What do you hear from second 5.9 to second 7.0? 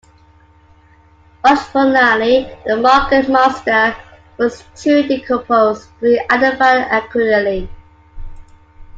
to be identified